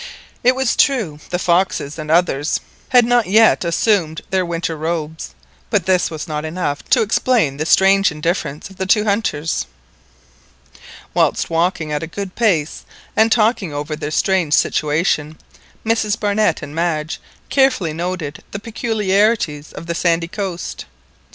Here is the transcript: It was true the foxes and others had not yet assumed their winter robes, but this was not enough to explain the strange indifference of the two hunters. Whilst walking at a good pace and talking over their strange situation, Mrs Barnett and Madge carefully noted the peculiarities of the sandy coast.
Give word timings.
It 0.43 0.55
was 0.55 0.75
true 0.75 1.19
the 1.29 1.37
foxes 1.37 1.99
and 1.99 2.09
others 2.09 2.59
had 2.89 3.05
not 3.05 3.27
yet 3.27 3.63
assumed 3.63 4.21
their 4.31 4.43
winter 4.43 4.75
robes, 4.75 5.35
but 5.69 5.85
this 5.85 6.09
was 6.09 6.27
not 6.27 6.43
enough 6.43 6.83
to 6.89 7.03
explain 7.03 7.57
the 7.57 7.67
strange 7.67 8.11
indifference 8.11 8.67
of 8.71 8.77
the 8.77 8.87
two 8.87 9.03
hunters. 9.03 9.67
Whilst 11.13 11.51
walking 11.51 11.91
at 11.91 12.01
a 12.01 12.07
good 12.07 12.33
pace 12.33 12.83
and 13.15 13.31
talking 13.31 13.75
over 13.75 13.95
their 13.95 14.09
strange 14.09 14.55
situation, 14.55 15.37
Mrs 15.85 16.19
Barnett 16.19 16.63
and 16.63 16.73
Madge 16.73 17.21
carefully 17.49 17.93
noted 17.93 18.43
the 18.49 18.59
peculiarities 18.59 19.71
of 19.71 19.85
the 19.85 19.93
sandy 19.93 20.27
coast. 20.27 20.85